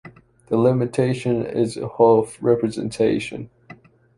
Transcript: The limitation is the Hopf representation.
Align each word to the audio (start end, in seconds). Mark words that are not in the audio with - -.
The 0.47 0.57
limitation 0.57 1.45
is 1.45 1.75
the 1.75 1.87
Hopf 1.87 2.39
representation. 2.41 3.51